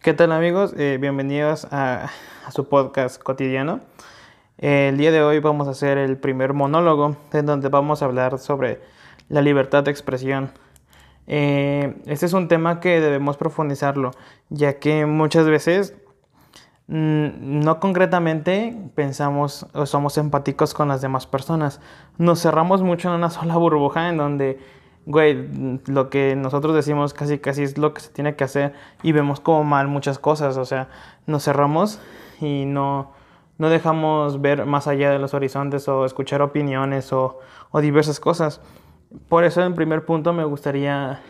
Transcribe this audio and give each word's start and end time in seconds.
¿Qué 0.00 0.14
tal 0.14 0.30
amigos? 0.30 0.74
Eh, 0.76 0.96
bienvenidos 1.00 1.66
a, 1.72 2.08
su 2.52 2.68
podcast 2.68 3.20
cotidiano. 3.20 3.80
el 4.58 4.96
día 4.96 5.10
de 5.10 5.22
hoy 5.22 5.40
vamos 5.40 5.66
a 5.66 5.72
hacer 5.72 5.98
el 5.98 6.16
primer 6.16 6.54
monólogo 6.54 7.16
en 7.32 7.46
donde 7.46 7.68
vamos 7.68 8.00
a 8.00 8.04
hablar 8.04 8.38
sobre 8.38 8.80
la 9.28 9.42
libertad 9.42 9.82
de 9.82 9.90
expresión. 9.90 10.52
Eh, 11.26 11.96
este 12.06 12.26
es 12.26 12.32
un 12.32 12.46
tema 12.46 12.78
que 12.78 13.00
debemos 13.00 13.36
profundizarlo, 13.36 14.12
ya 14.50 14.78
que 14.78 15.04
muchas 15.04 15.46
veces 15.46 15.96
mm, 16.86 17.60
no 17.64 17.80
concretamente 17.80 18.76
pensamos 18.94 19.66
o 19.72 19.84
somos 19.84 20.16
empáticos 20.16 20.74
con 20.74 20.86
las 20.86 21.00
demás 21.00 21.26
personas. 21.26 21.80
Nos 22.18 22.40
cerramos 22.40 22.82
mucho 22.82 23.08
en 23.08 23.16
una 23.16 23.30
sola 23.30 23.56
burbuja 23.56 24.08
en 24.08 24.16
donde 24.16 24.60
güey, 25.08 25.48
lo 25.86 26.10
que 26.10 26.36
nosotros 26.36 26.74
decimos 26.74 27.14
casi 27.14 27.38
casi 27.38 27.62
es 27.62 27.78
lo 27.78 27.94
que 27.94 28.02
se 28.02 28.10
tiene 28.10 28.36
que 28.36 28.44
hacer 28.44 28.74
y 29.02 29.12
vemos 29.12 29.40
como 29.40 29.64
mal 29.64 29.88
muchas 29.88 30.18
cosas, 30.18 30.58
o 30.58 30.66
sea, 30.66 30.88
nos 31.26 31.44
cerramos 31.44 31.98
y 32.42 32.66
no, 32.66 33.12
no 33.56 33.70
dejamos 33.70 34.42
ver 34.42 34.66
más 34.66 34.86
allá 34.86 35.10
de 35.10 35.18
los 35.18 35.32
horizontes 35.32 35.88
o 35.88 36.04
escuchar 36.04 36.42
opiniones 36.42 37.10
o, 37.14 37.40
o 37.70 37.80
diversas 37.80 38.20
cosas. 38.20 38.60
Por 39.30 39.44
eso 39.44 39.62
en 39.62 39.74
primer 39.74 40.04
punto 40.04 40.34
me 40.34 40.44
gustaría 40.44 41.22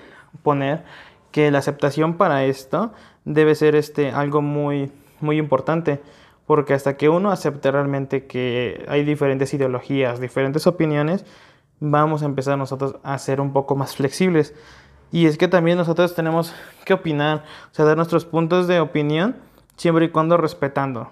poner 0.43 0.83
que 1.30 1.52
la 1.52 1.59
aceptación 1.59 2.15
para 2.15 2.45
esto 2.47 2.93
debe 3.24 3.55
ser 3.55 3.77
este, 3.77 4.10
algo 4.10 4.43
muy, 4.43 4.91
muy 5.21 5.38
importante, 5.38 6.01
porque 6.49 6.74
hasta 6.74 6.97
que 6.97 7.09
uno 7.09 7.30
acepte 7.30 7.71
realmente 7.71 8.27
que 8.27 8.85
hay 8.88 9.05
diferentes 9.05 9.55
ideologías, 9.55 10.21
diferentes 10.21 10.66
opiniones, 10.66 11.24
vamos 11.80 12.23
a 12.23 12.27
empezar 12.27 12.59
nosotros 12.59 12.96
a 13.02 13.18
ser 13.18 13.41
un 13.41 13.52
poco 13.52 13.77
más 13.77 13.96
flexibles. 13.96 14.55
Y 15.10 15.27
es 15.27 15.38
que 15.38 15.48
también 15.48 15.78
nosotros 15.78 16.14
tenemos 16.14 16.54
que 16.84 16.95
opinar, 16.95 17.45
o 17.70 17.74
sea, 17.74 17.84
dar 17.84 17.96
nuestros 17.96 18.24
puntos 18.24 18.66
de 18.66 18.80
opinión 18.80 19.37
siempre 19.76 20.07
y 20.07 20.09
cuando 20.10 20.37
respetando, 20.37 21.10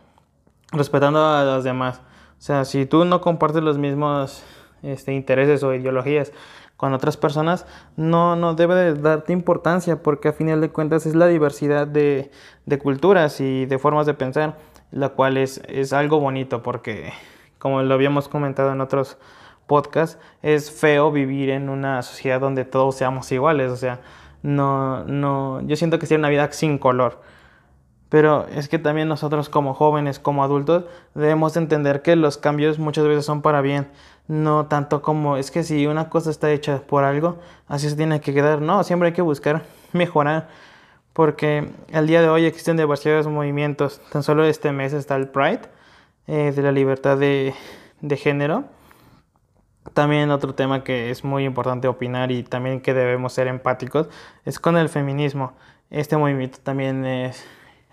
respetando 0.73 1.25
a 1.25 1.45
los 1.45 1.65
demás. 1.65 2.03
O 2.39 2.43
sea, 2.43 2.65
si 2.67 2.85
tú 2.85 3.05
no 3.05 3.23
compartes 3.23 3.63
los 3.63 3.79
mismos 3.79 4.45
este, 4.83 5.15
intereses 5.15 5.63
o 5.63 5.73
ideologías 5.73 6.33
con 6.77 6.93
otras 6.93 7.17
personas, 7.17 7.67
no, 7.97 8.37
no 8.37 8.55
debe 8.55 8.75
de 8.75 8.95
darte 8.95 9.33
importancia 9.33 10.03
porque 10.03 10.29
a 10.29 10.33
final 10.33 10.61
de 10.61 10.69
cuentas 10.69 11.07
es 11.07 11.15
la 11.15 11.27
diversidad 11.27 11.87
de, 11.87 12.31
de 12.67 12.79
culturas 12.79 13.41
y 13.41 13.65
de 13.65 13.79
formas 13.79 14.05
de 14.05 14.13
pensar, 14.13 14.59
la 14.91 15.11
cual 15.11 15.39
es, 15.39 15.63
es 15.69 15.95
algo 15.95 16.21
bonito 16.21 16.63
porque, 16.63 17.15
como 17.59 17.81
lo 17.81 17.95
habíamos 17.95 18.29
comentado 18.29 18.73
en 18.73 18.83
otros 18.83 19.17
podcast, 19.67 20.21
es 20.43 20.71
feo 20.71 21.11
vivir 21.13 21.51
en 21.51 21.69
una 21.69 22.03
sociedad 22.03 22.41
donde 22.41 22.65
todos 22.65 22.97
seamos 22.97 23.31
iguales, 23.33 23.71
o 23.71 23.77
sea, 23.77 24.01
no, 24.43 25.05
no, 25.05 25.61
yo 25.63 25.77
siento 25.77 25.99
que 25.99 26.07
sería 26.07 26.21
una 26.21 26.29
vida 26.29 26.51
sin 26.53 26.79
color. 26.79 27.21
Pero 28.09 28.47
es 28.55 28.69
que 28.69 28.79
también 28.79 29.09
nosotros 29.09 29.49
como 29.49 29.75
jóvenes, 29.75 30.21
como 30.21 30.45
adultos, 30.45 30.85
debemos 31.15 31.57
entender 31.57 32.03
que 32.03 32.15
los 32.15 32.39
cambios 32.39 32.79
muchas 32.79 33.05
veces 33.05 33.25
son 33.25 33.43
para 33.43 33.61
bien, 33.61 33.89
no 34.29 34.67
tanto 34.67 35.03
como 35.03 35.37
es 35.37 35.51
que 35.51 35.65
si 35.65 35.87
una 35.87 36.09
cosa 36.09 36.31
está 36.31 36.51
hecha 36.53 36.79
por 36.87 37.03
algo, 37.03 37.39
así 37.67 37.91
se 37.91 37.97
tiene 37.97 38.21
que 38.21 38.33
quedar. 38.33 38.63
No, 38.63 38.85
siempre 38.85 39.09
hay 39.09 39.13
que 39.13 39.23
buscar 39.23 39.63
mejorar, 39.93 40.49
porque 41.13 41.69
al 41.93 42.07
día 42.07 42.23
de 42.23 42.29
hoy 42.29 42.45
existen 42.45 42.77
demasiados 42.77 43.27
movimientos. 43.27 44.01
Tan 44.13 44.23
solo 44.23 44.45
este 44.45 44.71
mes 44.71 44.93
está 44.93 45.17
el 45.17 45.29
Pride 45.29 45.63
eh, 46.29 46.53
de 46.55 46.63
la 46.63 46.71
libertad 46.71 47.19
de, 47.19 47.55
de 48.01 48.17
género 48.17 48.65
también 49.95 50.31
otro 50.31 50.55
tema 50.55 50.85
que 50.85 51.11
es 51.11 51.25
muy 51.25 51.45
importante 51.45 51.89
opinar 51.89 52.31
y 52.33 52.43
también 52.43 52.81
que 52.81 52.95
debemos 52.95 53.33
ser 53.33 53.47
empáticos 53.49 54.09
es 54.45 54.59
con 54.59 54.77
el 54.77 54.89
feminismo. 54.89 55.53
Este 55.91 56.17
movimiento 56.17 56.59
también 56.63 57.05
es, 57.05 57.45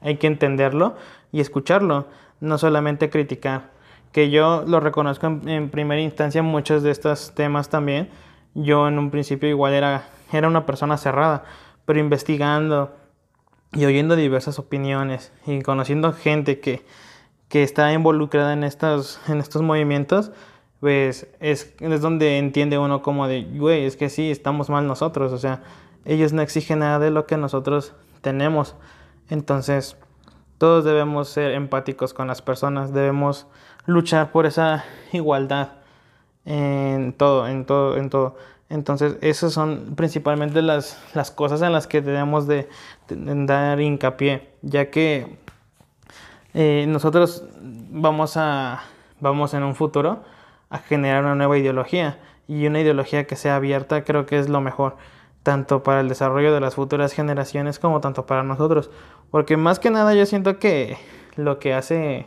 hay 0.02 0.18
que 0.18 0.28
entenderlo 0.28 0.96
y 1.32 1.42
escucharlo, 1.42 2.08
no 2.40 2.58
solamente 2.58 3.10
criticar. 3.10 3.72
Que 4.12 4.30
yo 4.30 4.64
lo 4.68 4.80
reconozco 4.80 5.28
en, 5.28 5.70
primera 5.70 6.02
instancia 6.02 6.44
muchos 6.44 6.84
de 6.84 6.92
estos 6.92 7.34
temas 7.36 7.70
también. 7.70 8.10
Yo 8.54 8.88
en 8.88 9.00
un 9.00 9.10
principio 9.10 9.50
igual 9.50 9.74
era, 9.74 10.06
era 10.32 10.48
una 10.48 10.66
persona 10.66 10.98
cerrada, 10.98 11.44
pero 11.86 12.00
investigando 12.00 12.96
y 13.72 13.86
oyendo 13.86 14.16
diversas 14.16 14.60
opiniones 14.60 15.32
y 15.48 15.62
conociendo 15.62 16.14
gente 16.14 16.60
que, 16.60 16.86
que 17.48 17.64
está 17.64 17.92
involucrada 17.92 18.54
en 18.54 18.64
estos, 18.64 19.20
en 19.28 19.40
estos 19.40 19.64
movimientos, 19.64 20.32
pues 20.84 21.28
es, 21.40 21.74
es 21.80 22.02
donde 22.02 22.38
entiende 22.38 22.78
uno 22.78 23.02
como 23.02 23.30
de, 23.30 23.44
güey, 23.44 23.86
es 23.86 23.96
que 23.96 24.10
sí, 24.10 24.30
estamos 24.30 24.70
mal 24.70 24.86
nosotros, 24.86 25.32
o 25.32 25.38
sea, 25.38 25.62
ellos 26.04 26.34
no 26.34 26.42
exigen 26.42 26.80
nada 26.80 27.00
de 27.00 27.10
lo 27.10 27.26
que 27.26 27.38
nosotros 27.38 27.94
tenemos. 28.20 28.76
Entonces, 29.30 29.96
todos 30.58 30.84
debemos 30.84 31.30
ser 31.30 31.52
empáticos 31.52 32.14
con 32.14 32.28
las 32.28 32.42
personas, 32.42 32.92
debemos 32.92 33.48
luchar 33.86 34.34
por 34.34 34.46
esa 34.46 34.84
igualdad 35.14 35.70
en 36.44 37.14
todo, 37.14 37.48
en 37.48 37.64
todo, 37.64 37.96
en 37.96 38.10
todo. 38.10 38.36
Entonces, 38.68 39.16
esas 39.22 39.54
son 39.54 39.94
principalmente 39.96 40.62
las, 40.62 41.02
las 41.14 41.32
cosas 41.32 41.62
en 41.62 41.72
las 41.72 41.88
que 41.88 42.02
debemos 42.02 42.46
de, 42.46 42.68
dar 43.08 43.80
hincapié, 43.80 44.50
ya 44.62 44.92
que 44.92 45.38
eh, 46.54 46.84
nosotros 46.90 47.46
vamos 47.62 48.36
a, 48.36 48.84
vamos 49.22 49.54
en 49.54 49.64
un 49.64 49.76
futuro 49.76 50.34
a 50.74 50.80
generar 50.80 51.24
una 51.24 51.36
nueva 51.36 51.58
ideología. 51.58 52.18
Y 52.48 52.66
una 52.68 52.82
ideología 52.82 53.26
que 53.26 53.38
sea 53.38 53.56
abierta 53.56 54.04
creo 54.04 54.26
que 54.26 54.40
es 54.40 54.50
lo 54.50 54.60
mejor 54.60 54.98
tanto 55.44 55.84
para 55.84 56.02
el 56.02 56.10
desarrollo 56.10 56.54
de 56.54 56.60
las 56.60 56.76
futuras 56.76 57.14
generaciones 57.14 57.80
como 57.80 58.02
tanto 58.02 58.26
para 58.26 58.44
nosotros. 58.44 58.90
Porque 59.30 59.56
más 59.56 59.80
que 59.80 59.92
nada 59.92 60.14
yo 60.16 60.26
siento 60.26 60.58
que 60.58 60.98
lo 61.36 61.60
que 61.60 61.74
hace 61.74 62.26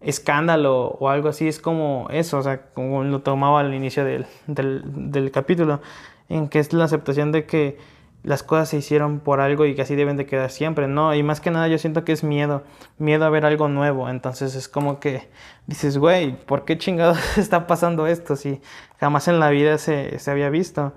escándalo 0.00 0.88
o 0.98 1.08
algo 1.08 1.28
así 1.28 1.46
es 1.46 1.60
como 1.60 2.08
eso, 2.10 2.38
o 2.38 2.42
sea, 2.42 2.72
como 2.72 3.04
lo 3.04 3.20
tomaba 3.20 3.60
al 3.60 3.72
inicio 3.72 4.04
del, 4.04 4.26
del, 4.46 4.82
del 5.12 5.30
capítulo, 5.30 5.80
en 6.28 6.48
que 6.48 6.58
es 6.58 6.72
la 6.72 6.84
aceptación 6.84 7.30
de 7.32 7.46
que 7.46 7.78
las 8.22 8.42
cosas 8.42 8.68
se 8.68 8.76
hicieron 8.76 9.20
por 9.20 9.40
algo 9.40 9.64
y 9.64 9.74
que 9.74 9.82
así 9.82 9.96
deben 9.96 10.16
de 10.16 10.26
quedar 10.26 10.50
siempre, 10.50 10.88
¿no? 10.88 11.14
Y 11.14 11.22
más 11.22 11.40
que 11.40 11.50
nada 11.50 11.68
yo 11.68 11.78
siento 11.78 12.04
que 12.04 12.12
es 12.12 12.22
miedo, 12.22 12.62
miedo 12.98 13.24
a 13.24 13.30
ver 13.30 13.46
algo 13.46 13.68
nuevo, 13.68 14.08
entonces 14.08 14.54
es 14.54 14.68
como 14.68 15.00
que 15.00 15.30
dices, 15.66 15.96
güey, 15.96 16.36
¿por 16.44 16.64
qué 16.64 16.76
chingados 16.76 17.18
está 17.38 17.66
pasando 17.66 18.06
esto 18.06 18.36
si 18.36 18.60
jamás 18.98 19.28
en 19.28 19.40
la 19.40 19.50
vida 19.50 19.78
se, 19.78 20.18
se 20.18 20.30
había 20.30 20.50
visto? 20.50 20.92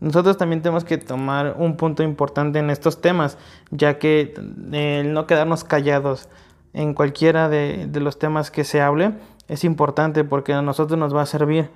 Nosotros 0.00 0.38
también 0.38 0.62
tenemos 0.62 0.84
que 0.84 0.96
tomar 0.96 1.56
un 1.58 1.76
punto 1.76 2.02
importante 2.02 2.58
en 2.58 2.70
estos 2.70 3.02
temas, 3.02 3.36
ya 3.70 3.98
que 3.98 4.34
el 4.72 5.12
no 5.12 5.26
quedarnos 5.26 5.64
callados 5.64 6.28
en 6.72 6.94
cualquiera 6.94 7.48
de, 7.48 7.86
de 7.86 8.00
los 8.00 8.18
temas 8.18 8.50
que 8.50 8.64
se 8.64 8.80
hable 8.80 9.12
es 9.48 9.64
importante 9.64 10.24
porque 10.24 10.54
a 10.54 10.62
nosotros 10.62 10.98
nos 10.98 11.14
va 11.14 11.22
a 11.22 11.26
servir, 11.26 11.70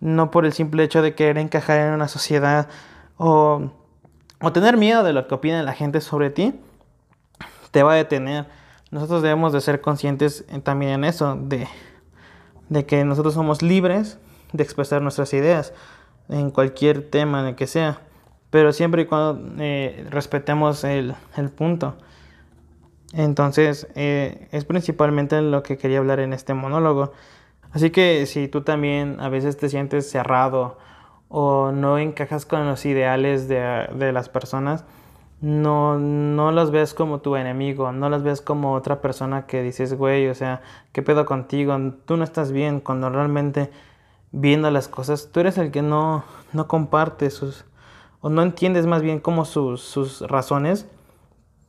no 0.00 0.30
por 0.30 0.44
el 0.44 0.52
simple 0.52 0.82
hecho 0.82 1.00
de 1.00 1.14
querer 1.14 1.38
encajar 1.38 1.78
en 1.78 1.94
una 1.94 2.08
sociedad 2.08 2.68
o 3.16 3.70
o 4.40 4.52
tener 4.52 4.76
miedo 4.76 5.02
de 5.02 5.12
lo 5.12 5.26
que 5.26 5.34
opine 5.34 5.62
la 5.62 5.74
gente 5.74 6.00
sobre 6.00 6.30
ti, 6.30 6.54
te 7.70 7.82
va 7.82 7.92
a 7.92 7.96
detener. 7.96 8.46
Nosotros 8.90 9.22
debemos 9.22 9.52
de 9.52 9.60
ser 9.60 9.80
conscientes 9.80 10.44
también 10.62 10.92
en 10.92 11.04
eso, 11.04 11.36
de, 11.36 11.68
de 12.68 12.86
que 12.86 13.04
nosotros 13.04 13.34
somos 13.34 13.62
libres 13.62 14.18
de 14.52 14.62
expresar 14.62 15.02
nuestras 15.02 15.32
ideas 15.32 15.72
en 16.28 16.50
cualquier 16.50 17.08
tema 17.08 17.40
en 17.40 17.46
el 17.48 17.54
que 17.54 17.66
sea, 17.66 18.00
pero 18.50 18.72
siempre 18.72 19.02
y 19.02 19.06
cuando 19.06 19.62
eh, 19.62 20.06
respetemos 20.10 20.84
el, 20.84 21.14
el, 21.36 21.50
punto. 21.50 21.96
Entonces, 23.12 23.88
eh, 23.94 24.48
es 24.52 24.64
principalmente 24.64 25.40
lo 25.42 25.62
que 25.62 25.76
quería 25.76 25.98
hablar 25.98 26.20
en 26.20 26.32
este 26.32 26.54
monólogo. 26.54 27.12
Así 27.72 27.90
que 27.90 28.26
si 28.26 28.48
tú 28.48 28.62
también 28.62 29.18
a 29.20 29.28
veces 29.28 29.56
te 29.56 29.68
sientes 29.68 30.10
cerrado, 30.10 30.78
o 31.30 31.72
no 31.72 31.96
encajas 31.98 32.44
con 32.44 32.66
los 32.66 32.84
ideales 32.84 33.48
de, 33.48 33.88
de 33.94 34.12
las 34.12 34.28
personas, 34.28 34.84
no, 35.40 35.98
no 35.98 36.52
las 36.52 36.70
ves 36.70 36.92
como 36.92 37.20
tu 37.20 37.36
enemigo, 37.36 37.92
no 37.92 38.10
las 38.10 38.22
ves 38.22 38.42
como 38.42 38.74
otra 38.74 39.00
persona 39.00 39.46
que 39.46 39.62
dices, 39.62 39.94
güey, 39.94 40.28
o 40.28 40.34
sea, 40.34 40.60
¿qué 40.92 41.02
pedo 41.02 41.24
contigo? 41.24 41.74
Tú 42.04 42.16
no 42.18 42.24
estás 42.24 42.52
bien 42.52 42.80
cuando 42.80 43.08
realmente 43.08 43.70
viendo 44.32 44.70
las 44.70 44.88
cosas, 44.88 45.30
tú 45.32 45.40
eres 45.40 45.56
el 45.56 45.70
que 45.70 45.82
no, 45.82 46.24
no 46.52 46.68
comparte 46.68 47.30
sus, 47.30 47.64
o 48.20 48.28
no 48.28 48.42
entiendes 48.42 48.86
más 48.86 49.02
bien 49.02 49.18
como 49.20 49.44
sus, 49.44 49.80
sus 49.80 50.20
razones, 50.20 50.86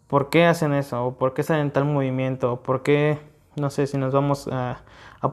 por 0.07 0.29
qué 0.29 0.45
hacen 0.45 0.73
eso, 0.73 1.05
o 1.05 1.15
por 1.17 1.33
qué 1.33 1.43
salen 1.43 1.67
en 1.67 1.71
tal 1.71 1.85
movimiento, 1.85 2.53
o 2.53 2.63
por 2.63 2.83
qué, 2.83 3.19
no 3.55 3.69
sé, 3.69 3.87
si 3.87 3.97
nos 3.97 4.13
vamos 4.13 4.47
a 4.51 4.83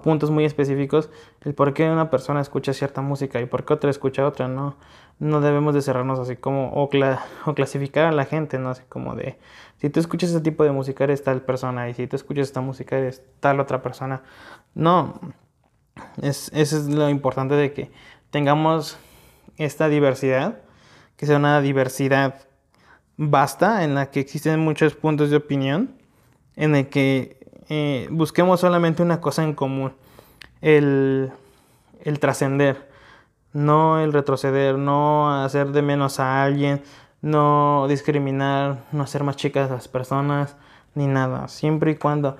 puntos 0.02 0.30
muy 0.30 0.44
específicos 0.44 1.10
el 1.44 1.54
por 1.54 1.72
qué 1.72 1.88
una 1.90 2.10
persona 2.10 2.40
escucha 2.40 2.72
cierta 2.72 3.00
música 3.00 3.40
y 3.40 3.46
por 3.46 3.64
qué 3.64 3.74
otra 3.74 3.90
escucha 3.90 4.26
otra, 4.26 4.48
¿no? 4.48 4.76
No 5.18 5.40
debemos 5.40 5.74
de 5.74 5.82
cerrarnos 5.82 6.18
así 6.18 6.36
como 6.36 6.72
o, 6.74 6.88
clasificar 7.54 8.04
a 8.04 8.12
la 8.12 8.24
gente, 8.24 8.58
¿no? 8.58 8.70
Así 8.70 8.82
como 8.88 9.14
de, 9.14 9.38
si 9.78 9.90
tú 9.90 9.98
escuchas 9.98 10.30
este 10.30 10.42
tipo 10.42 10.64
de 10.64 10.72
música 10.72 11.04
eres 11.04 11.22
tal 11.24 11.42
persona 11.42 11.88
y 11.88 11.94
si 11.94 12.06
tú 12.06 12.16
escuchas 12.16 12.48
esta 12.48 12.60
música 12.60 12.98
eres 12.98 13.22
tal 13.40 13.60
otra 13.60 13.82
persona. 13.82 14.22
No, 14.74 15.18
es, 16.22 16.50
eso 16.54 16.76
es 16.76 16.86
lo 16.86 17.08
importante 17.08 17.54
de 17.54 17.72
que 17.72 17.90
tengamos 18.30 18.98
esta 19.56 19.88
diversidad, 19.88 20.60
que 21.16 21.26
sea 21.26 21.36
una 21.36 21.60
diversidad 21.60 22.46
vasta 23.16 23.82
en 23.82 23.94
la 23.94 24.10
que 24.10 24.20
existen 24.20 24.60
muchos 24.60 24.94
puntos 24.94 25.30
de 25.30 25.36
opinión, 25.36 25.96
en 26.54 26.76
el 26.76 26.88
que 26.88 27.37
eh, 27.68 28.08
busquemos 28.10 28.60
solamente 28.60 29.02
una 29.02 29.20
cosa 29.20 29.42
en 29.44 29.54
común, 29.54 29.92
el, 30.60 31.30
el 32.02 32.18
trascender, 32.18 32.88
no 33.52 34.00
el 34.00 34.12
retroceder, 34.12 34.76
no 34.78 35.42
hacer 35.42 35.68
de 35.68 35.82
menos 35.82 36.20
a 36.20 36.42
alguien, 36.42 36.82
no 37.20 37.86
discriminar, 37.88 38.84
no 38.92 39.02
hacer 39.02 39.24
más 39.24 39.36
chicas 39.36 39.70
a 39.70 39.74
las 39.74 39.88
personas, 39.88 40.56
ni 40.94 41.06
nada, 41.06 41.48
siempre 41.48 41.92
y 41.92 41.96
cuando 41.96 42.36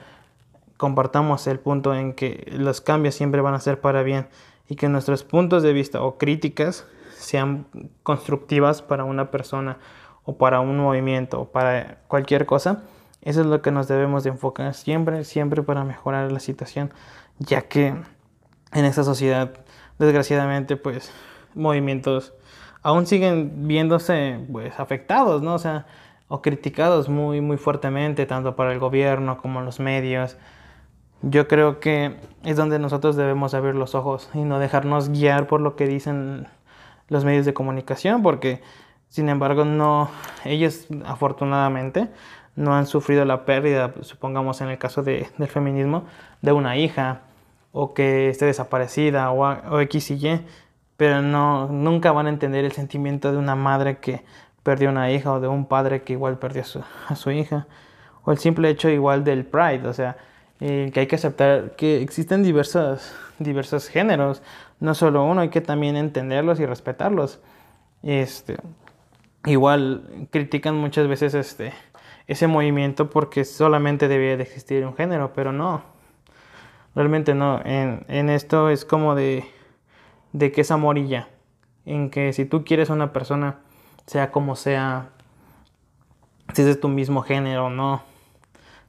compartamos 0.77 1.47
el 1.47 1.59
punto 1.59 1.95
en 1.95 2.15
que 2.15 2.51
los 2.57 2.81
cambios 2.81 3.15
siempre 3.15 3.41
van 3.41 3.55
a 3.55 3.61
ser 3.61 3.81
para 3.81 4.03
bien 4.03 4.29
y 4.69 4.77
que 4.77 4.89
nuestros 4.89 5.25
puntos 5.25 5.63
de 5.63 5.73
vista 5.73 6.03
o 6.03 6.19
críticas 6.19 6.87
sean 7.17 7.67
constructivas 8.03 8.81
para 8.81 9.05
una 9.05 9.31
persona 9.31 9.79
o 10.25 10.37
para 10.37 10.61
un 10.61 10.79
movimiento 10.79 11.41
o 11.41 11.49
para 11.51 11.99
cualquier 12.07 12.47
cosa, 12.47 12.83
eso 13.23 13.41
es 13.41 13.47
lo 13.47 13.63
que 13.63 13.71
nos 13.71 13.89
debemos 13.89 14.25
de 14.25 14.31
enfocar 14.31 14.75
siempre, 14.75 15.25
siempre 15.25 15.63
para 15.63 15.85
mejorar 15.85 16.31
la 16.33 16.41
situación, 16.41 16.93
ya 17.39 17.63
que 17.63 17.95
en 18.73 18.85
esta 18.85 19.05
sociedad, 19.05 19.53
desgraciadamente, 19.99 20.77
pues 20.77 21.11
movimientos 21.55 22.35
aún 22.83 23.07
siguen 23.07 23.67
viéndose 23.67 24.41
pues 24.51 24.79
afectados, 24.79 25.43
¿no? 25.43 25.55
O 25.55 25.59
sea, 25.59 25.87
o 26.29 26.43
criticados 26.43 27.09
muy 27.09 27.41
muy 27.41 27.57
fuertemente 27.57 28.27
tanto 28.27 28.55
para 28.57 28.73
el 28.73 28.79
gobierno 28.79 29.39
como 29.39 29.61
los 29.63 29.81
medios. 29.81 30.37
Yo 31.23 31.49
creo 31.49 31.81
que 31.81 32.17
es 32.45 32.57
donde 32.57 32.79
nosotros 32.79 33.17
debemos 33.17 33.55
abrir 33.55 33.75
los 33.75 33.95
ojos 33.95 34.31
y 34.35 34.39
no 34.39 34.59
dejarnos 34.61 35.09
guiar 35.09 35.49
por 35.49 35.61
lo 35.61 35.75
que 35.75 35.87
dicen 35.87 36.47
los 37.09 37.25
medios 37.25 37.45
de 37.47 37.55
comunicación, 37.55 38.23
porque 38.23 38.63
sin 39.09 39.29
embargo 39.29 39.65
no 39.65 40.11
ellos 40.45 40.87
afortunadamente 41.05 42.09
no 42.57 42.75
han 42.75 42.87
sufrido 42.87 43.25
la 43.25 43.45
pérdida, 43.45 43.95
supongamos 44.01 44.61
en 44.61 44.69
el 44.69 44.79
caso 44.79 45.03
de, 45.03 45.29
del 45.39 45.49
feminismo, 45.49 46.05
de 46.43 46.53
una 46.53 46.77
hija 46.77 47.21
o 47.73 47.95
que 47.95 48.29
esté 48.31 48.47
desaparecida 48.47 49.31
o, 49.31 49.45
o 49.45 49.81
X 49.81 50.11
y 50.11 50.15
Y, 50.15 50.41
pero 50.97 51.23
no, 51.23 51.69
nunca 51.69 52.11
van 52.11 52.27
a 52.27 52.31
entender 52.31 52.65
el 52.65 52.73
sentimiento 52.73 53.31
de 53.31 53.39
una 53.39 53.55
madre 53.55 53.99
que 53.99 54.25
perdió 54.65 54.91
una 54.91 55.13
hija 55.13 55.33
o 55.33 55.41
de 55.41 55.47
un 55.47 55.67
padre 55.67 56.03
que 56.03 56.15
igual 56.15 56.39
perdió 56.39 56.63
a 56.63 56.65
su, 56.65 56.83
a 57.09 57.15
su 57.15 57.31
hija 57.31 57.67
o 58.25 58.33
el 58.33 58.39
simple 58.39 58.69
hecho 58.69 58.89
igual 58.89 59.25
del 59.25 59.47
pride, 59.47 59.87
o 59.87 59.93
sea, 59.93 60.17
eh, 60.61 60.91
que 60.93 61.01
hay 61.01 61.07
que 61.07 61.17
aceptar 61.17 61.77
que 61.77 62.03
existen 62.03 62.43
diversos, 62.43 63.15
diversos 63.39 63.89
géneros, 63.89 64.43
no 64.81 64.95
solo 64.95 65.25
uno, 65.25 65.41
hay 65.41 65.51
que 65.51 65.61
también 65.61 65.97
entenderlos 65.97 66.59
y 66.61 66.67
respetarlos. 66.67 67.41
Este, 68.03 68.57
igual 69.45 70.29
critican 70.31 70.77
muchas 70.77 71.09
veces 71.09 71.35
este, 71.35 71.73
ese 72.27 72.47
movimiento 72.47 73.11
porque 73.11 73.45
solamente 73.45 74.09
debía 74.09 74.37
de 74.37 74.43
existir 74.43 74.85
un 74.85 74.95
género, 74.95 75.33
pero 75.33 75.53
no. 75.53 75.83
Realmente 76.95 77.35
no. 77.35 77.61
En, 77.65 78.05
en 78.09 78.31
esto 78.31 78.71
es 78.71 78.85
como 78.85 79.15
de, 79.15 79.45
de 80.33 80.53
que 80.53 80.63
es 80.63 80.71
amor 80.71 80.99
y 80.99 81.09
ya. 81.09 81.29
En 81.85 82.11
que 82.11 82.33
si 82.33 82.45
tú 82.45 82.65
quieres 82.65 82.91
a 82.91 82.95
una 82.95 83.13
persona, 83.13 83.61
sea 84.07 84.31
como 84.31 84.57
sea, 84.57 85.11
si 86.53 86.63
es 86.63 86.69
de 86.69 86.77
tu 86.77 86.89
mismo 86.89 87.23
género 87.23 87.71
no, 87.71 88.03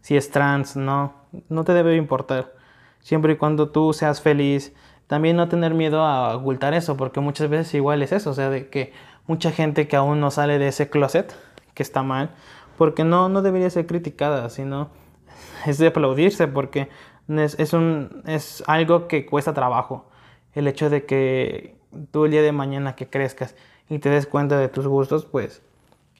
si 0.01 0.17
es 0.17 0.31
trans, 0.31 0.75
no, 0.75 1.13
no 1.49 1.63
te 1.63 1.73
debe 1.73 1.95
importar. 1.95 2.53
Siempre 2.99 3.33
y 3.33 3.37
cuando 3.37 3.69
tú 3.69 3.93
seas 3.93 4.21
feliz, 4.21 4.73
también 5.07 5.35
no 5.37 5.49
tener 5.49 5.73
miedo 5.73 6.03
a 6.03 6.35
ocultar 6.35 6.73
eso, 6.73 6.97
porque 6.97 7.19
muchas 7.19 7.49
veces 7.49 7.73
igual 7.73 8.01
es 8.01 8.11
eso, 8.11 8.29
o 8.29 8.33
sea, 8.33 8.49
de 8.49 8.69
que 8.69 8.93
mucha 9.29 9.51
gente 9.51 9.87
que 9.87 9.95
aún 9.95 10.19
no 10.19 10.31
sale 10.31 10.57
de 10.57 10.69
ese 10.69 10.89
closet, 10.89 11.35
que 11.75 11.83
está 11.83 12.01
mal, 12.01 12.31
porque 12.79 13.03
no, 13.03 13.29
no 13.29 13.43
debería 13.43 13.69
ser 13.69 13.85
criticada, 13.85 14.49
sino 14.49 14.89
es 15.67 15.77
de 15.77 15.87
aplaudirse 15.87 16.47
porque 16.47 16.89
es, 17.27 17.57
es, 17.59 17.73
un, 17.73 18.23
es 18.25 18.63
algo 18.65 19.07
que 19.07 19.27
cuesta 19.27 19.53
trabajo. 19.53 20.07
El 20.55 20.67
hecho 20.67 20.89
de 20.89 21.05
que 21.05 21.75
tú 22.09 22.25
el 22.25 22.31
día 22.31 22.41
de 22.41 22.51
mañana 22.51 22.95
que 22.95 23.07
crezcas 23.07 23.55
y 23.87 23.99
te 23.99 24.09
des 24.09 24.25
cuenta 24.25 24.57
de 24.57 24.67
tus 24.67 24.87
gustos, 24.87 25.27
pues 25.27 25.61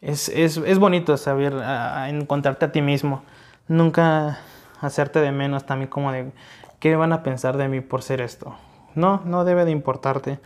es, 0.02 0.30
es, 0.30 0.58
es 0.58 0.78
bonito 0.78 1.18
saber 1.18 1.56
encontrarte 2.10 2.66
a 2.66 2.72
ti 2.72 2.84
mismo. 2.84 3.24
Nunca 3.68 4.38
hacerte 4.82 5.20
de 5.20 5.32
menos 5.32 5.66
también 5.66 5.90
como 5.90 6.12
de 6.12 6.32
qué 6.80 6.96
van 6.96 7.12
a 7.12 7.24
pensar 7.24 7.58
de 7.58 7.70
mí 7.70 7.82
por 7.82 8.04
ser 8.04 8.22
esto. 8.22 8.56
No, 8.94 9.24
no 9.26 9.46
debe 9.46 9.66
de 9.66 9.72
importarte. 9.72 10.38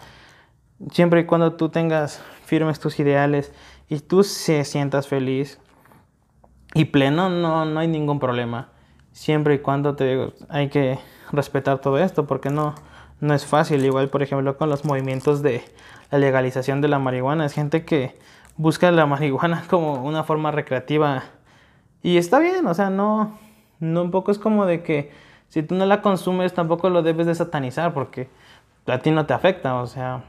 Siempre 0.91 1.21
y 1.21 1.25
cuando 1.25 1.53
tú 1.53 1.69
tengas 1.69 2.21
firmes 2.45 2.79
tus 2.79 2.99
ideales 2.99 3.53
y 3.89 3.99
tú 3.99 4.23
se 4.23 4.63
sientas 4.65 5.07
feliz, 5.07 5.59
y 6.73 6.85
pleno, 6.85 7.29
no, 7.29 7.65
no 7.65 7.79
hay 7.79 7.87
ningún 7.87 8.19
problema. 8.19 8.69
Siempre 9.11 9.55
y 9.55 9.59
cuando 9.59 9.95
te 9.95 10.05
digo, 10.05 10.33
hay 10.49 10.69
que 10.69 10.97
respetar 11.31 11.79
todo 11.79 11.99
esto 11.99 12.25
porque 12.25 12.49
no, 12.49 12.73
no 13.19 13.33
es 13.33 13.45
fácil. 13.45 13.85
Igual, 13.85 14.09
por 14.09 14.23
ejemplo, 14.23 14.57
con 14.57 14.69
los 14.69 14.83
movimientos 14.85 15.43
de 15.43 15.63
la 16.09 16.17
legalización 16.17 16.81
de 16.81 16.87
la 16.87 16.99
marihuana. 16.99 17.45
Es 17.45 17.53
gente 17.53 17.85
que 17.85 18.17
busca 18.57 18.91
la 18.91 19.05
marihuana 19.05 19.65
como 19.69 20.03
una 20.03 20.23
forma 20.23 20.51
recreativa. 20.51 21.23
Y 22.01 22.17
está 22.17 22.39
bien, 22.39 22.65
o 22.65 22.73
sea, 22.73 22.89
no, 22.89 23.37
no 23.79 24.01
un 24.01 24.11
poco 24.11 24.31
es 24.31 24.39
como 24.39 24.65
de 24.65 24.81
que 24.81 25.11
si 25.49 25.61
tú 25.61 25.75
no 25.75 25.85
la 25.85 26.01
consumes 26.01 26.53
tampoco 26.53 26.89
lo 26.89 27.03
debes 27.03 27.27
de 27.27 27.35
satanizar 27.35 27.93
porque 27.93 28.29
a 28.87 28.97
ti 28.97 29.11
no 29.11 29.25
te 29.25 29.33
afecta, 29.33 29.75
o 29.75 29.87
sea, 29.87 30.23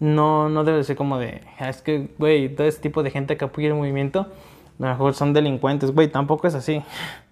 no, 0.00 0.48
no 0.48 0.64
debe 0.64 0.82
ser 0.82 0.96
como 0.96 1.18
de, 1.18 1.42
ah, 1.58 1.68
es 1.68 1.82
que, 1.82 2.08
güey, 2.18 2.48
todo 2.54 2.66
ese 2.66 2.80
tipo 2.80 3.02
de 3.02 3.10
gente 3.10 3.36
que 3.36 3.44
apoya 3.44 3.68
el 3.68 3.74
movimiento 3.74 4.26
a 4.80 4.82
lo 4.84 4.88
mejor 4.92 5.14
son 5.14 5.34
delincuentes, 5.34 5.92
güey, 5.92 6.08
tampoco 6.08 6.46
es 6.46 6.54
así. 6.54 6.82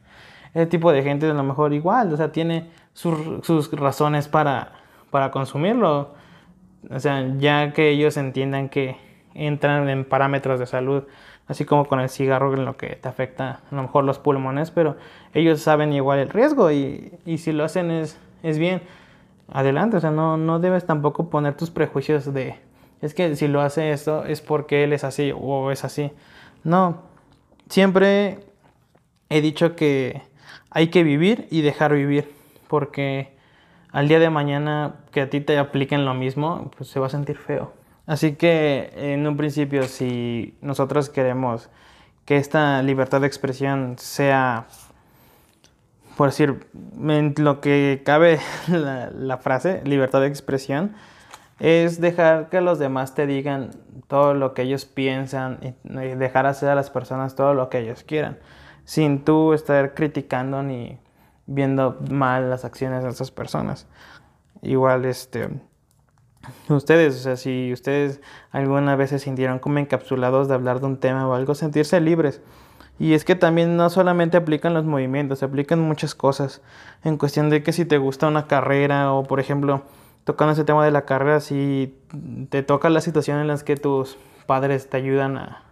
Ese 0.54 0.66
tipo 0.66 0.92
de 0.92 1.02
gente 1.02 1.26
a 1.26 1.34
lo 1.34 1.42
mejor 1.42 1.72
igual, 1.72 2.12
o 2.12 2.16
sea, 2.16 2.30
tiene 2.30 2.68
sus, 2.92 3.70
razones 3.72 4.28
para, 4.28 4.72
para 5.10 5.30
consumirlo. 5.30 6.14
O 6.90 7.00
sea, 7.00 7.26
ya 7.38 7.72
que 7.72 7.90
ellos 7.90 8.16
entiendan 8.16 8.68
que 8.68 8.96
entran 9.34 9.88
en 9.88 10.04
parámetros 10.04 10.60
de 10.60 10.66
salud, 10.66 11.04
así 11.46 11.64
como 11.64 11.86
con 11.86 12.00
el 12.00 12.08
cigarro 12.08 12.52
en 12.54 12.64
lo 12.64 12.76
que 12.76 12.96
te 12.96 13.08
afecta 13.08 13.60
a 13.70 13.74
lo 13.74 13.82
mejor 13.82 14.04
los 14.04 14.18
pulmones, 14.18 14.70
pero 14.70 14.96
ellos 15.32 15.60
saben 15.60 15.92
igual 15.92 16.18
el 16.18 16.28
riesgo 16.28 16.70
y, 16.70 17.12
y 17.24 17.38
si 17.38 17.52
lo 17.52 17.64
hacen 17.64 17.90
es, 17.90 18.18
es 18.42 18.58
bien, 18.58 18.82
adelante, 19.50 19.96
o 19.96 20.00
sea, 20.00 20.10
no, 20.10 20.36
no 20.36 20.60
debes 20.60 20.86
tampoco 20.86 21.30
poner 21.30 21.56
tus 21.56 21.70
prejuicios 21.70 22.32
de, 22.32 22.56
es 23.00 23.14
que 23.14 23.36
si 23.36 23.48
lo 23.48 23.60
hace 23.60 23.92
esto 23.92 24.24
es 24.24 24.40
porque 24.40 24.84
él 24.84 24.92
es 24.92 25.04
así 25.04 25.32
o 25.34 25.70
es 25.70 25.84
así. 25.84 26.12
No, 26.64 27.02
siempre 27.68 28.40
he 29.28 29.40
dicho 29.40 29.76
que 29.76 30.22
hay 30.70 30.88
que 30.88 31.02
vivir 31.02 31.46
y 31.50 31.62
dejar 31.62 31.94
vivir, 31.94 32.32
porque 32.68 33.36
al 33.92 34.08
día 34.08 34.18
de 34.18 34.30
mañana 34.30 34.96
que 35.12 35.22
a 35.22 35.30
ti 35.30 35.40
te 35.40 35.58
apliquen 35.58 36.04
lo 36.04 36.14
mismo, 36.14 36.70
pues 36.76 36.90
se 36.90 37.00
va 37.00 37.06
a 37.06 37.10
sentir 37.10 37.36
feo. 37.36 37.72
Así 38.06 38.36
que 38.36 38.90
en 38.96 39.26
un 39.26 39.36
principio, 39.36 39.82
si 39.84 40.56
nosotros 40.60 41.10
queremos 41.10 41.68
que 42.24 42.36
esta 42.36 42.82
libertad 42.82 43.20
de 43.20 43.26
expresión 43.26 43.96
sea, 43.98 44.66
por 46.18 46.30
decir, 46.30 46.66
en 46.98 47.32
lo 47.38 47.60
que 47.60 48.02
cabe 48.04 48.40
la, 48.68 49.08
la 49.10 49.38
frase, 49.38 49.82
libertad 49.84 50.20
de 50.20 50.26
expresión, 50.26 50.96
es 51.60 52.00
dejar 52.00 52.48
que 52.48 52.60
los 52.60 52.80
demás 52.80 53.14
te 53.14 53.24
digan 53.28 53.70
todo 54.08 54.34
lo 54.34 54.52
que 54.52 54.62
ellos 54.62 54.84
piensan 54.84 55.76
y 55.84 55.96
dejar 56.16 56.46
hacer 56.46 56.70
a 56.70 56.74
las 56.74 56.90
personas 56.90 57.36
todo 57.36 57.54
lo 57.54 57.68
que 57.68 57.78
ellos 57.78 58.02
quieran, 58.02 58.40
sin 58.84 59.24
tú 59.24 59.52
estar 59.52 59.94
criticando 59.94 60.64
ni 60.64 60.98
viendo 61.46 61.96
mal 62.10 62.50
las 62.50 62.64
acciones 62.64 63.04
de 63.04 63.10
esas 63.10 63.30
personas. 63.30 63.86
Igual, 64.60 65.04
este, 65.04 65.48
ustedes, 66.68 67.14
o 67.14 67.18
sea, 67.20 67.36
si 67.36 67.72
ustedes 67.72 68.20
alguna 68.50 68.96
vez 68.96 69.10
se 69.10 69.20
sintieron 69.20 69.60
como 69.60 69.78
encapsulados 69.78 70.48
de 70.48 70.54
hablar 70.54 70.80
de 70.80 70.86
un 70.86 70.96
tema 70.98 71.28
o 71.28 71.34
algo, 71.34 71.54
sentirse 71.54 72.00
libres. 72.00 72.42
Y 72.98 73.14
es 73.14 73.24
que 73.24 73.36
también 73.36 73.76
no 73.76 73.90
solamente 73.90 74.36
aplican 74.36 74.74
los 74.74 74.84
movimientos, 74.84 75.38
se 75.38 75.44
aplican 75.44 75.80
muchas 75.80 76.14
cosas. 76.14 76.60
En 77.04 77.16
cuestión 77.16 77.48
de 77.50 77.62
que 77.62 77.72
si 77.72 77.84
te 77.84 77.98
gusta 77.98 78.26
una 78.26 78.46
carrera 78.46 79.12
o, 79.12 79.22
por 79.22 79.38
ejemplo, 79.38 79.82
tocando 80.24 80.52
ese 80.52 80.64
tema 80.64 80.84
de 80.84 80.90
la 80.90 81.02
carrera, 81.02 81.40
si 81.40 81.96
te 82.50 82.62
toca 82.62 82.90
la 82.90 83.00
situación 83.00 83.38
en 83.38 83.46
las 83.46 83.62
que 83.62 83.76
tus 83.76 84.18
padres 84.46 84.90
te 84.90 84.96
ayudan 84.96 85.36
a, 85.36 85.62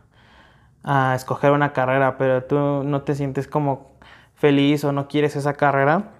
a 0.85 1.15
escoger 1.17 1.51
una 1.51 1.73
carrera, 1.73 2.17
pero 2.17 2.45
tú 2.45 2.57
no 2.85 3.03
te 3.03 3.15
sientes 3.17 3.49
como 3.49 3.91
feliz 4.37 4.85
o 4.85 4.93
no 4.93 5.09
quieres 5.09 5.35
esa 5.35 5.55
carrera, 5.55 6.11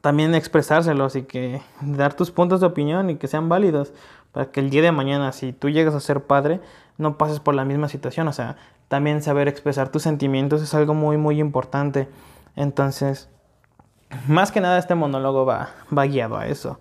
también 0.00 0.34
expresárselos 0.34 1.16
y 1.16 1.22
que 1.22 1.62
dar 1.80 2.14
tus 2.14 2.30
puntos 2.30 2.60
de 2.60 2.66
opinión 2.66 3.10
y 3.10 3.16
que 3.16 3.28
sean 3.28 3.48
válidos 3.48 3.92
para 4.32 4.50
que 4.50 4.60
el 4.60 4.70
día 4.70 4.82
de 4.82 4.92
mañana, 4.92 5.32
si 5.32 5.52
tú 5.52 5.68
llegas 5.70 5.94
a 5.94 6.00
ser 6.00 6.22
padre, 6.22 6.60
no 6.96 7.16
pases 7.16 7.40
por 7.40 7.54
la 7.54 7.64
misma 7.64 7.88
situación. 7.88 8.28
O 8.28 8.32
sea, 8.32 8.56
también 8.88 9.22
saber 9.22 9.48
expresar 9.48 9.90
tus 9.90 10.02
sentimientos 10.02 10.62
es 10.62 10.74
algo 10.74 10.94
muy, 10.94 11.16
muy 11.16 11.40
importante. 11.40 12.08
Entonces, 12.56 13.28
más 14.26 14.50
que 14.50 14.60
nada 14.60 14.78
este 14.78 14.94
monólogo 14.94 15.46
va, 15.46 15.70
va 15.96 16.06
guiado 16.06 16.36
a 16.36 16.46
eso 16.46 16.78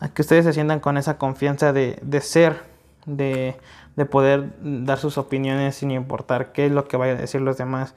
a 0.00 0.08
que 0.08 0.22
ustedes 0.22 0.44
se 0.44 0.52
sientan 0.52 0.80
con 0.80 0.96
esa 0.96 1.18
confianza 1.18 1.72
de, 1.72 1.98
de 2.02 2.20
ser, 2.20 2.62
de, 3.06 3.56
de 3.96 4.06
poder 4.06 4.52
dar 4.60 4.98
sus 4.98 5.18
opiniones 5.18 5.76
sin 5.76 5.90
importar 5.90 6.52
qué 6.52 6.66
es 6.66 6.72
lo 6.72 6.86
que 6.86 6.96
vayan 6.96 7.16
a 7.16 7.20
decir 7.20 7.40
los 7.40 7.56
demás. 7.56 7.94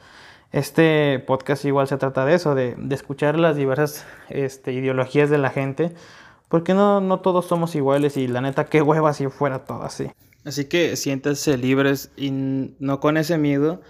Este 0.52 1.20
podcast 1.20 1.64
igual 1.66 1.88
se 1.88 1.98
trata 1.98 2.26
de 2.26 2.36
eso, 2.36 2.56
de, 2.56 2.76
escuchar 2.92 3.38
las 3.38 3.56
diversas 3.56 4.06
este, 4.30 4.72
ideologías 4.72 5.30
de 5.30 5.38
la 5.38 5.50
gente, 5.50 5.94
porque 6.48 6.74
no, 6.74 7.02
no 7.02 7.20
todos 7.20 7.46
somos 7.46 7.76
iguales 7.76 8.18
y 8.18 8.28
la 8.28 8.42
neta, 8.42 8.66
qué 8.66 8.82
hueva 8.82 9.14
si 9.14 9.28
fuera 9.28 9.60
todo 9.60 9.84
así. 9.84 10.12
Así 10.46 10.66
que 10.66 10.96
siéntanse 10.96 11.58
libres 11.58 12.12
y 12.16 12.32
no 12.32 13.00
con 13.00 13.18
ese 13.18 13.38
miedo 13.38 13.82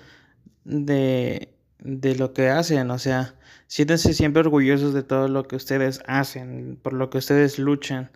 de, 0.63 1.53
de 1.79 2.15
lo 2.15 2.33
que 2.33 2.49
hacen, 2.49 2.89
o 2.91 2.99
sea, 2.99 3.35
siéntense 3.67 4.13
siempre 4.13 4.41
orgullosos 4.41 4.93
de 4.93 5.03
todo 5.03 5.27
lo 5.27 5.47
que 5.47 5.55
ustedes 5.55 6.01
hacen, 6.07 6.79
por 6.81 6.93
lo 6.93 7.09
que 7.09 7.19
ustedes 7.19 7.59
luchan. 7.59 8.11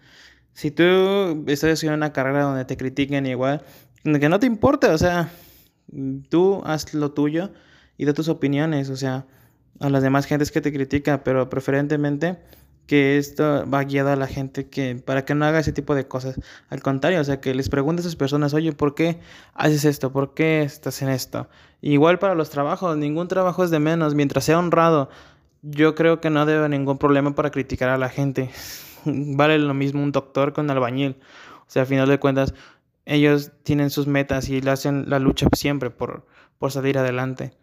Si 0.54 0.72
tú 0.72 1.44
estás 1.48 1.74
haciendo 1.74 1.96
una 1.96 2.13
carrera 2.13 2.44
donde 2.44 2.66
te 2.66 2.78
critiquen 2.78 3.25
igual, 3.25 3.63
que 4.04 4.30
no 4.30 4.40
te 4.40 4.48
importa, 4.48 4.94
o 4.94 4.98
sea, 4.98 5.32
tú 6.30 6.62
haz 6.66 6.94
lo 6.94 7.12
tuyo 7.12 7.52
y 7.98 8.06
da 8.06 8.13
tus 8.13 8.30
opiniones, 8.30 8.90
o 8.90 8.98
sea, 8.98 9.25
a 9.80 9.90
las 9.90 10.04
demás 10.04 10.25
gentes 10.25 10.52
que 10.52 10.62
te 10.62 10.74
critica, 10.74 11.24
pero 11.24 11.50
preferentemente 11.50 12.38
que 12.88 13.18
esto 13.18 13.70
va 13.70 13.84
guiado 13.84 14.12
a 14.12 14.16
la 14.16 14.28
gente 14.28 14.68
que 14.68 14.96
para 14.96 15.25
que 15.25 15.36
no 15.36 15.46
haga 15.46 15.60
ese 15.60 15.72
tipo 15.74 15.96
de 15.96 16.08
cosas. 16.08 16.40
Al 16.70 16.82
contrario, 16.82 17.22
o 17.22 17.24
sea, 17.24 17.40
que 17.40 17.54
les 17.56 17.70
pregunte 17.70 18.02
a 18.02 18.04
esas 18.04 18.16
personas, 18.16 18.54
oye, 18.54 18.74
¿por 18.74 18.96
qué 18.96 19.20
haces 19.54 19.86
esto? 19.86 20.12
¿Por 20.12 20.34
qué 20.34 20.63
estás 20.63 21.02
en 21.02 21.10
esto? 21.10 21.48
Igual 21.82 22.20
para 22.20 22.36
los 22.36 22.50
trabajos, 22.50 22.98
ningún 22.98 23.28
trabajo 23.28 23.63
es 23.63 23.72
de 23.72 23.80
menos, 23.80 24.16
mientras 24.16 24.46
sea 24.46 24.60
honrado. 24.60 25.10
Yo 25.62 25.96
creo 25.96 26.20
que 26.20 26.30
no 26.30 26.46
debe 26.46 26.68
ningún 26.70 26.98
problema 26.98 27.36
para 27.36 27.52
criticar 27.52 27.90
a 27.90 27.98
la 27.98 28.10
gente. 28.10 28.50
vale 29.06 29.58
lo 29.60 29.74
mismo 29.74 30.04
un 30.04 30.12
doctor 30.12 30.54
con 30.54 30.70
albañil. 30.70 31.18
O 31.62 31.70
sea, 31.74 31.84
al 31.84 31.88
final 31.88 32.08
de 32.08 32.20
cuentas, 32.20 32.54
ellos 33.06 33.52
tienen 33.63 33.90
sus 33.90 34.08
metas 34.08 34.50
y 34.50 34.62
le 34.62 34.72
hacen 34.72 35.06
la 35.10 35.20
lucha 35.20 35.48
siempre 35.56 35.90
por, 35.90 36.25
por 36.58 36.72
salir 36.72 36.98
adelante. 36.98 37.54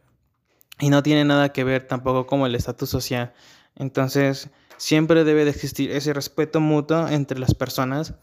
Y 0.79 0.91
no 0.91 1.03
tiene 1.03 1.25
nada 1.25 1.53
que 1.53 1.65
ver 1.65 1.87
tampoco 1.87 2.27
con 2.27 2.41
el 2.43 2.55
estatus 2.55 2.89
social. 2.89 3.33
Entonces, 3.77 4.51
siempre 4.81 5.25
debe 5.25 5.45
de 5.45 5.51
existir 5.51 5.91
ese 5.91 6.15
respeto 6.15 6.59
mutuo 6.59 7.07
entre 7.07 7.39
las 7.39 7.55
personas. 7.55 8.15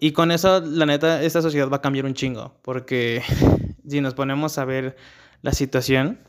Y 0.00 0.12
con 0.12 0.30
eso, 0.30 0.60
la 0.60 0.86
neta, 0.86 1.22
esta 1.22 1.42
sociedad 1.42 1.68
va 1.68 1.76
a 1.76 1.80
cambiar 1.82 2.06
un 2.06 2.14
chingo. 2.14 2.54
Porque 2.62 3.22
si 3.88 4.00
nos 4.00 4.14
ponemos 4.14 4.56
a 4.56 4.64
ver 4.64 4.96
la 5.42 5.52
situación, 5.52 6.20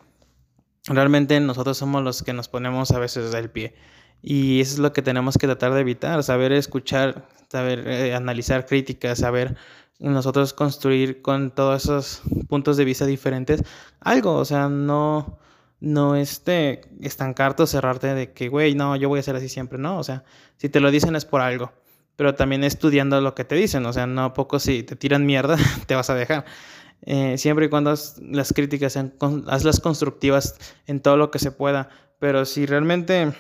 realmente 0.88 1.39
nosotros 1.39 1.77
somos 1.77 2.03
los 2.03 2.22
que 2.22 2.34
nos 2.34 2.50
ponemos 2.50 2.91
a 2.91 3.00
veces 3.00 3.31
del 3.31 3.50
pie. 3.50 3.75
Y 4.22 4.60
eso 4.60 4.74
es 4.74 4.79
lo 4.79 4.91
que 4.91 5.01
tenemos 5.01 5.38
que 5.38 5.48
tratar 5.48 5.74
de 5.74 5.81
evitar, 5.81 6.22
saber 6.24 6.51
escuchar, 6.51 7.25
saber 7.50 7.88
eh, 7.88 8.13
analizar 8.13 8.65
críticas, 8.65 9.19
saber 9.19 9.55
nosotros 10.00 10.51
construir 10.53 11.22
con 11.22 11.51
todos 11.51 11.86
esos 11.86 12.22
puntos 12.50 12.75
de 12.75 12.84
vista 12.84 13.05
diferentes 13.05 13.63
algo, 14.01 14.36
o 14.36 14.46
sea, 14.46 14.67
no, 14.67 15.39
no 15.80 16.16
este, 16.16 16.82
estancarte 17.02 17.64
o 17.64 17.68
cerrarte 17.68 18.14
de 18.14 18.32
que, 18.34 18.50
güey, 18.50 18.76
no, 18.76 18.96
yo 18.96 19.10
voy 19.10 19.20
a 19.20 19.24
ser 19.24 19.36
así 19.36 19.50
siempre, 19.50 19.80
no, 19.80 19.98
o 19.98 20.04
sea, 20.04 20.24
si 20.58 20.70
te 20.70 20.80
lo 20.80 20.92
dicen 20.92 21.16
es 21.16 21.26
por 21.26 21.42
algo, 21.42 21.72
pero 22.16 22.36
también 22.36 22.64
estudiando 22.64 23.22
lo 23.22 23.36
que 23.36 23.46
te 23.46 23.56
dicen, 23.56 23.86
o 23.86 23.94
sea, 23.94 24.08
no 24.08 24.34
poco 24.34 24.60
si 24.60 24.84
te 24.84 24.96
tiran 24.96 25.26
mierda, 25.26 25.58
te 25.88 25.96
vas 25.96 26.10
a 26.10 26.16
dejar. 26.16 26.46
Eh, 27.04 27.38
siempre 27.38 27.68
y 27.68 27.70
cuando 27.70 27.94
las 28.22 28.54
críticas 28.54 28.94
sean, 28.94 29.14
hazlas 29.48 29.80
constructivas 29.80 30.56
en 30.86 31.00
todo 31.00 31.16
lo 31.16 31.32
que 31.32 31.40
se 31.40 31.52
pueda, 31.52 31.90
pero 32.20 32.44
si 32.44 32.66
realmente 32.66 33.32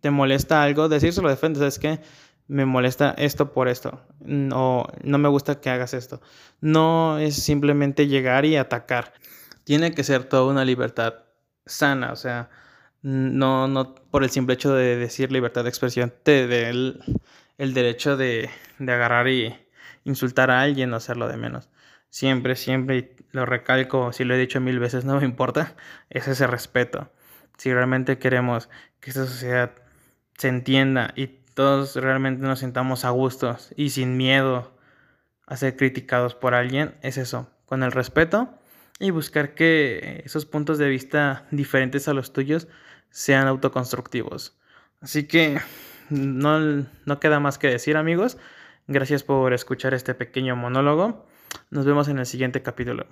te 0.00 0.10
molesta 0.10 0.62
algo, 0.62 0.88
decírselo 0.88 1.28
de 1.28 1.36
frente, 1.36 1.58
¿sabes 1.58 1.78
qué? 1.78 2.00
me 2.48 2.66
molesta 2.66 3.14
esto 3.16 3.52
por 3.52 3.68
esto, 3.68 4.02
no, 4.20 4.86
no 5.02 5.18
me 5.18 5.28
gusta 5.28 5.60
que 5.60 5.70
hagas 5.70 5.94
esto. 5.94 6.20
No 6.60 7.18
es 7.18 7.36
simplemente 7.36 8.08
llegar 8.08 8.44
y 8.44 8.56
atacar. 8.56 9.14
Tiene 9.64 9.92
que 9.94 10.04
ser 10.04 10.24
toda 10.24 10.50
una 10.50 10.64
libertad 10.64 11.14
sana, 11.66 12.12
o 12.12 12.16
sea, 12.16 12.50
no, 13.02 13.68
no 13.68 13.94
por 13.94 14.24
el 14.24 14.30
simple 14.30 14.54
hecho 14.54 14.74
de 14.74 14.96
decir 14.96 15.32
libertad 15.32 15.64
de 15.64 15.70
expresión, 15.70 16.12
te 16.22 16.46
dé 16.46 16.68
el, 16.68 17.02
el, 17.58 17.74
derecho 17.74 18.16
de, 18.16 18.50
de 18.78 18.92
agarrar 18.92 19.28
y 19.28 19.54
insultar 20.04 20.50
a 20.50 20.62
alguien 20.62 20.92
o 20.92 20.96
hacerlo 20.96 21.28
de 21.28 21.36
menos. 21.36 21.68
Siempre, 22.10 22.56
siempre, 22.56 23.16
lo 23.32 23.46
recalco, 23.46 24.12
si 24.12 24.24
lo 24.24 24.34
he 24.34 24.38
dicho 24.38 24.60
mil 24.60 24.78
veces, 24.78 25.04
no 25.04 25.18
me 25.18 25.24
importa, 25.24 25.74
es 26.10 26.28
ese 26.28 26.46
respeto. 26.46 27.10
Si 27.58 27.72
realmente 27.72 28.18
queremos 28.18 28.68
que 29.00 29.10
esta 29.10 29.26
sociedad 29.26 29.72
se 30.38 30.48
entienda 30.48 31.12
y 31.16 31.26
todos 31.54 31.96
realmente 31.96 32.42
nos 32.42 32.60
sintamos 32.60 33.04
a 33.04 33.10
gusto 33.10 33.56
y 33.76 33.90
sin 33.90 34.16
miedo 34.16 34.76
a 35.46 35.56
ser 35.56 35.76
criticados 35.76 36.34
por 36.34 36.54
alguien, 36.54 36.94
es 37.02 37.18
eso, 37.18 37.50
con 37.66 37.82
el 37.82 37.92
respeto 37.92 38.58
y 39.02 39.10
buscar 39.10 39.54
que 39.54 40.22
esos 40.24 40.46
puntos 40.46 40.78
de 40.78 40.88
vista 40.88 41.44
diferentes 41.50 42.06
a 42.06 42.14
los 42.14 42.32
tuyos 42.32 42.68
sean 43.10 43.48
autoconstructivos. 43.48 44.56
Así 45.00 45.26
que 45.26 45.58
no, 46.08 46.86
no 47.04 47.20
queda 47.20 47.40
más 47.40 47.58
que 47.58 47.66
decir 47.66 47.96
amigos. 47.96 48.38
Gracias 48.86 49.24
por 49.24 49.52
escuchar 49.54 49.92
este 49.92 50.14
pequeño 50.14 50.54
monólogo. 50.54 51.26
Nos 51.70 51.84
vemos 51.84 52.06
en 52.06 52.20
el 52.20 52.26
siguiente 52.26 52.62
capítulo. 52.62 53.06